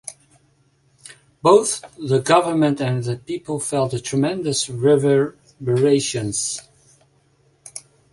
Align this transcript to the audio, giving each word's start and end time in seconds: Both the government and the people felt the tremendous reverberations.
Both 1.43 1.85
the 1.95 2.17
government 2.19 2.81
and 2.81 3.03
the 3.03 3.17
people 3.17 3.59
felt 3.59 3.91
the 3.91 3.99
tremendous 3.99 4.67
reverberations. 4.67 6.59